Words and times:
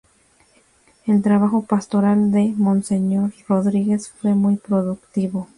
El 1.05 1.21
trabajo 1.21 1.61
pastoral 1.63 2.31
de 2.31 2.55
Monseñor 2.57 3.33
Rodríguez 3.47 4.09
fue 4.09 4.33
muy 4.33 4.55
productivo. 4.57 5.47